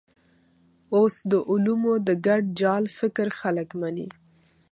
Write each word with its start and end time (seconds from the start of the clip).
اوس 0.95 1.15
د 1.31 1.33
علومو 1.49 1.93
د 2.07 2.09
ګډ 2.25 2.43
جال 2.61 2.83
فکر 2.99 3.27
خلک 3.39 3.69
مني. 3.81 4.07